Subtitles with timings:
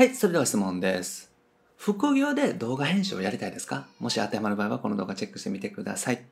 [0.00, 1.30] はい、それでは質問です。
[1.76, 3.86] 副業で動画編集をやりたいですか？
[3.98, 6.24] もし当てはまる場合はこの動画チェックしてみてください。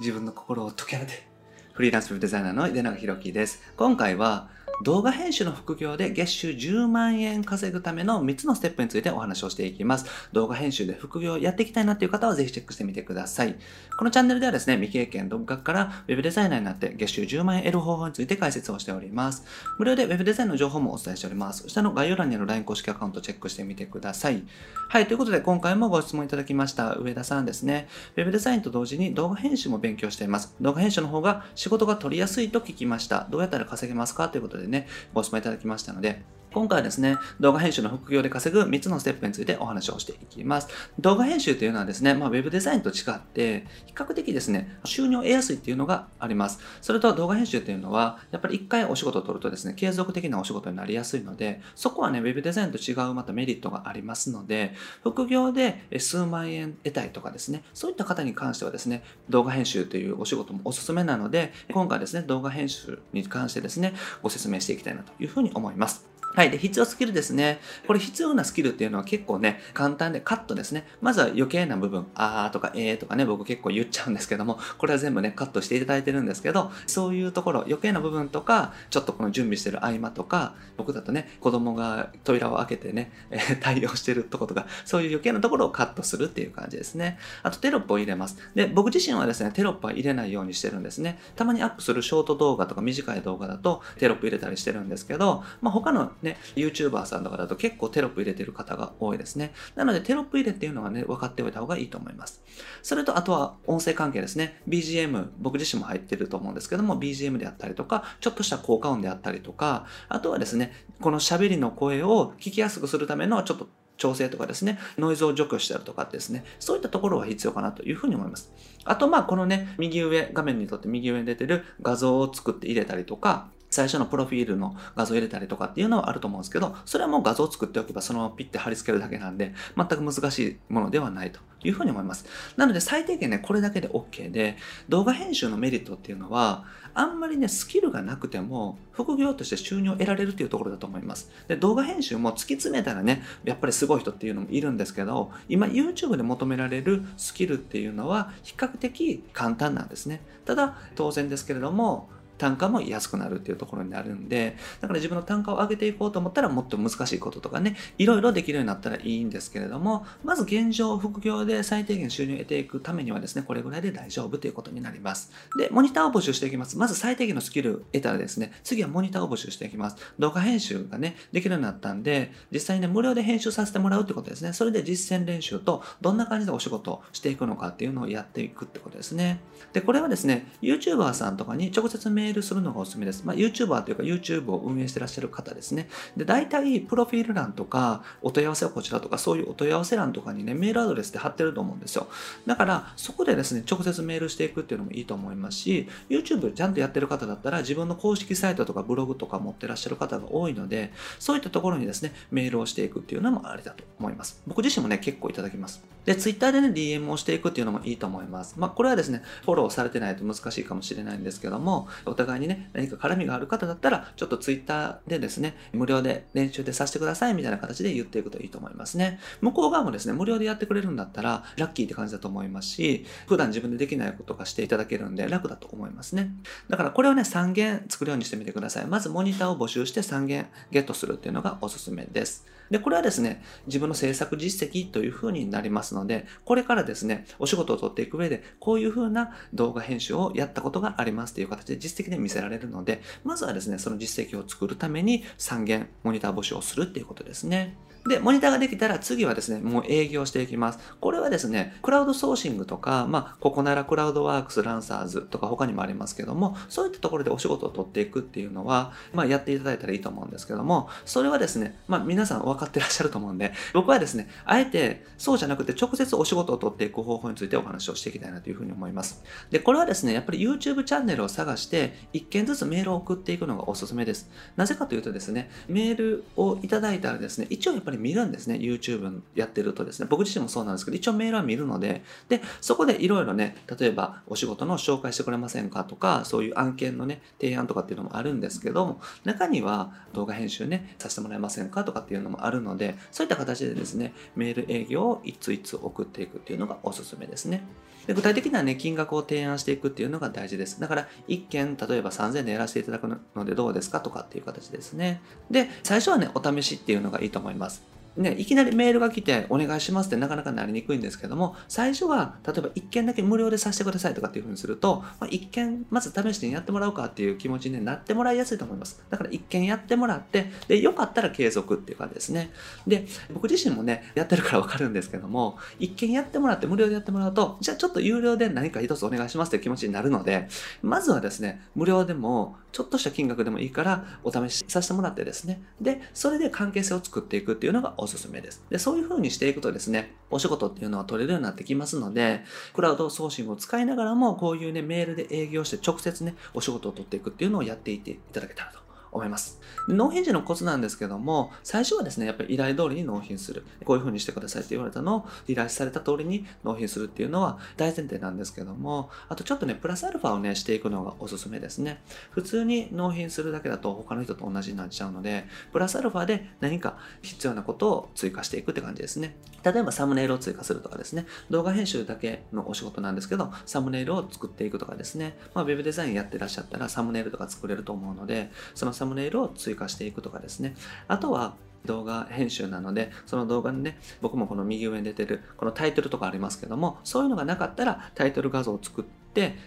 [0.00, 1.26] 自分の心を解き放て。
[1.72, 3.62] フリーランスウェブデザイナーの出永弘樹です。
[3.78, 4.50] 今回は
[4.82, 10.06] 動画編集の副業で月収10万円稼ぐための3つのステップについてお話をしていきます。
[10.32, 13.56] 動画編集で副業やっていきたいなという方はぜひチェックしてみてください。
[13.98, 19.44] このチャンネルではですね、未経験独学からウェブデザイナーになって月収10万円得る方法について解説をしております。
[19.78, 21.68] 無料でウェブデザインの情報もお伝えしております。
[21.68, 24.42] 下の概要欄にある LINE 公式アカウントチェックしてみてください。
[24.88, 27.88] はい、ということで今回もご質問いただきました上田さんですね。
[28.16, 30.54] ウェブデザインと同時に動画編集も勉強しています。
[30.60, 33.26] 動画編集の方が仕事が取りやすいと聞きました。
[33.30, 34.28] どうやったら稼げますか？
[34.28, 36.22] ということでね、ご質問いただきましたので、
[36.56, 40.68] 今回はですね、動画編集の副業で稼ぐ3つのステップについてお話をしていきます。
[40.98, 46.58] 動画編集というのはですね、まあ、ウェブデザインと違って、比較的ですね、収入を得やすいっていうのがあります。
[46.80, 63.92] それと動画編集っていうのは、やっぱり一回お仕事を取るとですね、継続的なお仕事になりやすいので、そこはね、ウェブデザインと違うまたメリットがありますので、副業で数万円得たいとかですね、そういった方に関してはですね、動画編集というお仕事もおすすめなので、今回ですね、動画編集に関してですね、
[64.22, 66.15] ご説明していきたいなというふうに思います。
[66.36, 66.50] はい。
[66.50, 67.60] で、必要スキルですね。
[67.86, 70.86] これ必要なスキルっていうのは結構ね、簡単でカットですね。
[71.00, 87.18] まずは余計な部分、あーとかえーとかね、僕結構言っちゃうんですけども、これは全部ね、カットしていただいてるんですけど、そういうところ、余計な部分とか、ちょっとこの準備してる合間とか、僕だとね、子供が扉を開けてね、え対応してるとことか、そういう余計なところをカットするっていう感じですね。
[87.44, 88.36] あとテロップを入れます。
[88.54, 91.18] で、僕自身はですね、テロップは入れないようにしてるんですね。
[91.34, 96.25] たまにアップするショート動画とか短い動画だとテロップ入れたりしてるんですけど、まあ、他のね、
[96.56, 99.52] YouTuber さんとかだと結構テロップ入れてる方が多いですね。
[99.74, 102.42] なのでテロップ入れっていうのはね、分かっておいた方がいいと思います。
[102.82, 104.60] それとあとは音声関係ですね。
[104.68, 118.52] BGM、僕自身も入ってると思うんですけども、BGM であったりとか、ちょっとした効果音であったりとか、あとはですね、この喋りの声を聞きやすくするためのちょっと調整とかですね、ノイズを除去したりとかですね、そういったところは必要かなというふうに思います。
[118.84, 132.26] あと、まあ、このね、右上、画面にとって右上に出てる画像を作って入れたりとか、最初のプロフィールの画像を入れたりとかっていうのはあると思うんですけど、それはもう画像を作っておけばそのままピッて貼り付けるだけなんで、全く難しいものではないというふうに思います。
[132.56, 134.56] なので最低限ね、これだけで OK で、
[134.88, 141.30] 動画編集のメリットっていうのは、あんまりね、スキルがなくても、副業として収入を得られるっていうところだと思います。
[141.46, 150.22] で、動画編集も突き詰めたらね、やっぱりすごい人っていうのもいるんですけど、今 YouTube で求められるスキルっていうのは比較的簡単なんですね。
[150.46, 165.30] ただ、当然ですけれども、単価も安くなるっていうところになるんで、だから自分の単価を上げていこうと思ったらもっと難しいこととかね、いろいろできるようになったらいいんですけれども、まず現状副業で最低限収入を得ていくためにはですね、これぐらいで大丈夫ということになります。
[165.58, 166.78] で、モニターを募集していきます。
[166.78, 169.96] まず最低限のスキル得たらですね、次はモニターを募集していきます。
[170.18, 174.52] 動画編集がね、できるようになったんで、実際にね、無料で編集させてもらうってことですね。
[174.52, 179.40] それで実践練習とどんな感じでお仕事をしていくのかっていうのをやっていくってことですね。
[179.72, 183.22] で、これはですね、YouTuber さんとかに直接メメールするのがおすすめです。
[183.24, 185.88] まあ、YouTuber というか YouTube を運営してらっしゃる方ですね。
[186.16, 192.08] で、大体、プロフィール欄とか、お問い合わせはこちらとか、そういうお問い合わせ欄とかにね、メールアドレスで貼ってると思うんですよ。
[192.44, 204.42] だから、そこでですね、直接メールしていくっていうのもいいと思いますし、YouTube ちゃんとやってる方だったら、自分の公式サイトとかブログとか持ってらっしゃる方が多いので、そういったところにですね、メールをしていくっていうのもありだと思います。
[204.48, 205.84] 僕自身もね、結構いただきます。
[206.04, 208.54] で、Twitter でね、DM をしていくっていうのもいいと思います。
[208.58, 219.20] まあ、これはですね、フォローされてないと難しいかもしれないんですけども、お互いにね、何か絡みがある方だったら、ちょっと Twitter でですね、無料で練習でさせてくださいみたいな形で言っていくといいと思いますね。
[219.40, 226.30] 向こう側もですね、無料でやってくれるんだったら、ラッキーって感じだと思いますし、普段自分でできないことがしていただけるんで、楽だと思いますね。
[226.68, 228.86] だからこれをね、3件作るようにしてみてください。
[228.86, 232.46] まずモニターを募集して3件ゲットするっていうのがおすすめです。
[232.70, 247.76] で、これはですね、自分の制作実績という風になりますので、これからですね、お仕事を取っていく上で、こういう風な動画編集をやったことがありますという形で実績績で見せられるので、まずはですね、その実績を作るために3件モニター募集をするっていうことですね。
[248.08, 250.78] で、モニターができたら次はですね、もう営業していきます。
[251.00, 269.24] これはですね、クラウドソーシングとか、まあ、ここならクラウドワークス、ランサーズとか他にもありますけども、そういったところでお仕事を取っていくっていうのは、まあ、やっていただいたらいいと思うんですけども、それはですね、まあ、皆さん分かってらっしゃると思うんで、僕はですね、あえてそうじゃなくて直接お仕事を取っていく方法についてお話をしていきたいなというふうに思います。
[269.50, 274.30] で、これはですね、やっぱり YouTube チャンネルを探して、1件ずつメールを送っていくのがおすすめです。
[274.56, 278.56] なぜかというとですね、メールをいただいたらですね、一応やっぱり見るんですね。
[278.56, 297.66] YouTube やってるとですね、僕自身もそうなんですけど、一応メールは見るので、で、そこでいろいろね、例えばお仕事の紹介してくれませんかとか、そういう案件のね、提案とかっていうのもあるんですけども、中には動画編集ね、させてもらえませんかとかっていうのもあるので、そういった形でですね、メール営業を一通一通送っていくっていうのがおすすめですね。
[298.06, 300.80] で具体的なね、金額を提案していくっていうのが大事です。
[300.80, 305.20] だから、1件、例えば3000円でやらせていただくのでどうですかとかっていう形ですね。
[305.50, 307.82] で、最初はね、お試しっていうのがいいと思います。
[308.16, 319.04] ね、いきなりメールが来てお願いしますってなかなかなりにくいんですけども、最初は例えば1件だけ無料でさせてくださいとかっていうふうにすると、まあ、1件まず試してやってもらおうかっていう気持ちになってもらいやすいと思います。
[319.10, 322.50] だから1件やってもらって、で、よかったら継続っていう感じですね。
[322.86, 330.48] で、僕自身もね、やってるからわかるんですけども、1件やってもらって無料でやってもらうと、じゃあちょっと有料で何か一つお願いしますっていう気持ちになるので、
[330.82, 335.62] まずはですね、無料でもちょっとした金額でもいいからお試しさせてもらってですね。
[335.80, 338.62] で、それで関係性を作っていくっていうのがおすすめです。
[338.68, 342.44] で、そういう風にしていくとですね、お仕事っていうのは取れるようになってきますので、
[342.74, 349.60] クラウドソーシングを使いながらも、こういうね、メールで営業して直接ね、お仕事を取っていくっていうのをやっていっていただけたらと思います。
[349.88, 353.64] 納品時のコツなんですけども、最初はですね、やっぱり依頼通りに納品する。
[353.84, 362.02] こういう風にしてくださいって言われたのを依頼された通りに納品するっていうのは大前提なんですけども、あとちょっとね、プラスアルファをね、していくのがおすすめですね。
[362.30, 369.36] 普通に納品するだけだと他の人と同じになっちゃうので、プラスアルファで何か必要なことを追加していくって感じですね。
[369.64, 380.74] 例えばサムネイルを追加するとかですね、動画編集だけのお仕事なんですけど、サムネイルを作っていくとかですね、まあ、ウェブデザインやってらっしゃったらサムネイルとか作れると思うので、そのサムネイルを追加していくとかですね。
[381.08, 381.54] あとは、
[381.84, 389.25] 動画編集なので、その動画にね、僕もこの右上に出てる、このタイトルとかありますけども、そういうのがなかったらタイトル画像を作、って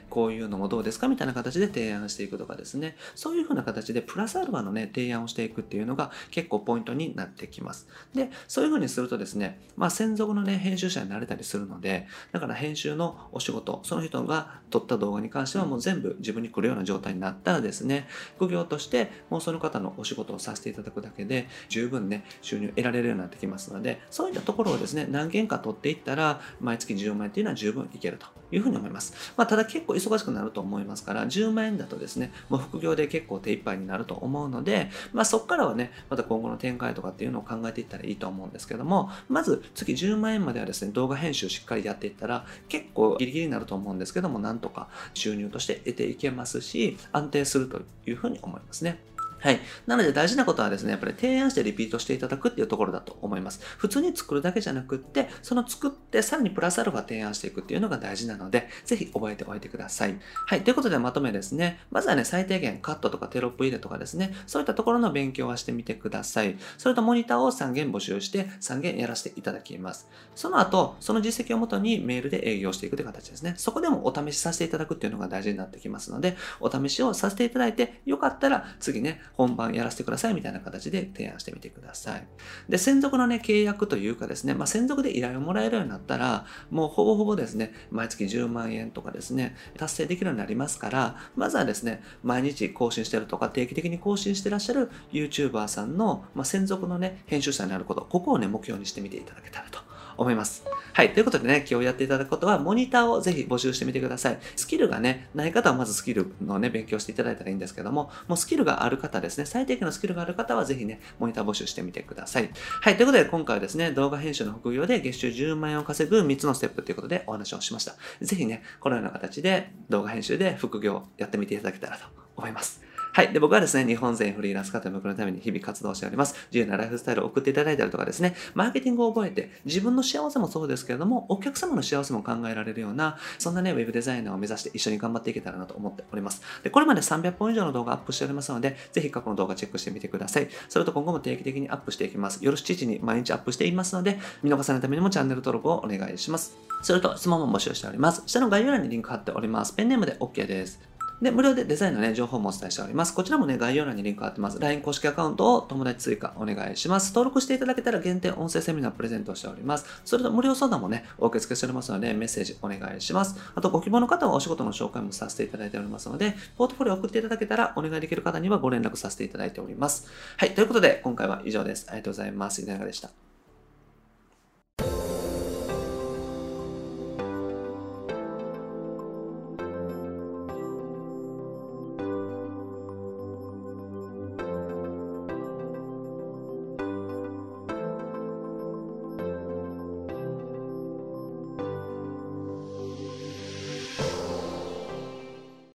[0.10, 2.95] こういうのもどうですかみたいな形で提案していくとかですね。
[3.16, 7.88] そういう風な形でプラスアルファのね提案をしていくっていうのが結構ポイントになってきます。
[8.13, 18.07] でそういう風にするとですねまあ専属のね編集者になれたりするのでだから編集のお仕事その人が撮った動画に関してはもう全部自分に来るような状態になったらですね。
[18.36, 29.33] 副業としてもうその方のお仕事をさせていただくだけで十分ね収入得られるようになってきますのでそういったところをですね何件か取っていったら毎月10万円っていうのは十分いけるというふうに思います。
[29.38, 49.00] まあ、ただ結構忙しくなると思いますから、10万円だとですね、もう副業で結構手一杯になると思うので、まあ、そこからはね、また今後の展開とかっていうのを考えていったらいいと思うんですけども、まず月10万円まではですね、動画編集しっかりやっていったら、結構ギリギリになると思うんですけども、なんとか収入として得ていけますし、安定するというふうに思いますね。
[49.39, 49.59] はい。
[49.88, 53.62] なので大事なことはですね、やっぱり提案してリピートしていただくっていうところだと思います。
[53.77, 60.19] 普通に作るだけじゃなくって、その作ってさらにプラスアルファ提案していくっていうのが大事なので、ぜひ覚えておいてください。
[60.45, 60.62] はい。
[60.62, 61.80] ということでまとめですね。
[61.91, 66.57] まずはね、最低限カットとかテロップ入れとかですね、そういったところの勉強はしてみてください。
[66.77, 70.07] それとモニターを3件募集して3件やらせていただきます。
[70.36, 73.53] その後、その実績をもとにメールで営業していくという形ですね。
[73.57, 82.28] そこでもお試しさせていただくっていうのが大事になってきますので、お試しをさせていただいて、よかったら次ね、本番やらせてくださいみたいな形で提案してみてください。
[82.68, 99.80] で、専属のね、契約というかですね、まあ、専属で依頼をもらえるようになったら、もうほぼほぼですね、毎月10万円とかですね、達成できるようになりますから、まずはですね、毎日更新してるとか、定期的に更新してらっしゃる YouTuber さんの、まあ、専属のね、編集者になること、ここをね、目標にしてみていただけたらと
[100.19, 100.63] 思います。
[100.94, 101.13] はい。
[101.13, 104.39] ということでね、今日やっていただくことは、モニターをぜひ募集してみてください。
[104.56, 112.50] スキルがね、ない方はまずスキルのね、勉強していただいたらいいんですけども、もうスキルがある方ですね、最低限のスキルがある方はぜひね、モニター募集してみてください。
[112.81, 112.98] はい。
[112.98, 117.96] ということで、今回はですね、動画編集の副業で月収10万円を稼ぐ3つのステップということでお話をしました。
[118.22, 122.05] ぜひね、このような形で動画編集で副業やってみていただけたらと
[122.36, 122.88] 思います。
[123.20, 123.34] はい。
[123.34, 126.36] で、僕はですね、日本全フリーランス方向のために日々活動しております。
[126.54, 136.42] 自由なライフスタイルを送っていただいたりとかですね、マーケティングを覚えて、自分の幸せもそうですけれども、お客様の幸せも考えられるような、そんなね、ウェブデザイナーを目指して一緒に頑張っていけたらなと思っております。
[136.64, 140.48] で、これまで300本以上の動画アップしておりますので、ぜひ過去の動画チェックしてみてください。
[140.70, 142.40] それと今後も定期的にアップしていきます。
[142.42, 146.56] 夜7時に毎日アップしていますので、見逃さないためにもチャンネル登録をお願いします。
[146.84, 148.24] それと質問も募集しております。
[148.28, 149.74] 下の概要欄にリンク貼っております。
[149.74, 150.88] ペンネームで OK です。
[151.22, 153.14] で、無料でデザインのね、情報もお伝えしております。
[153.14, 154.60] こちらもね、概要欄にリンク貼ってます。
[154.60, 157.10] LINE 公式アカウントを友達追加お願いします。
[157.10, 159.86] 登録していただけたら限定音声セミナープレゼントしております。
[160.06, 163.36] それと無料相談もね、お受け付けしておりますので、メッセージお願いします。
[163.54, 170.08] あと、ご希望の方はお仕事の紹介もさせていただいておりますので、ポートフォリオ送っていただけたら、お願いできる方にはご連絡させていただいております。
[170.38, 171.88] はい、ということで、今回は以上です。
[171.90, 172.62] ありがとうございます。
[172.62, 173.28] いかがでした